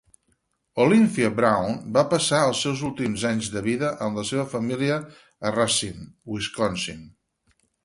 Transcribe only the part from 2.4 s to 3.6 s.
els seus últims anys